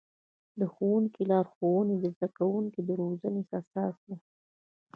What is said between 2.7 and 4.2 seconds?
د روزنې اساس و.